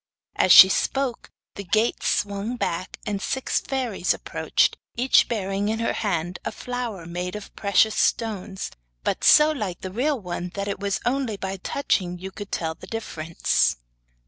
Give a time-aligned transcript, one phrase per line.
[0.35, 5.93] As she spoke the gates swung back and six fairies approached, each bearing in her
[5.93, 8.71] hand a flower made of precious stones,
[9.03, 12.73] but so like a real one that it was only by touching you could tell
[12.73, 13.77] the difference.